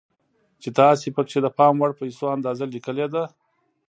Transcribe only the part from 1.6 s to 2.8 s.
وړ پيسو اندازه